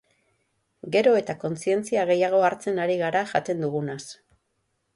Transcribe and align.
Gero 0.95 1.11
eta 1.19 1.35
kontzientzia 1.43 2.05
gehiago 2.11 2.41
hartzen 2.47 2.81
ari 2.87 2.95
gara 3.05 3.21
jaten 3.35 3.65
dugunaz. 3.67 4.03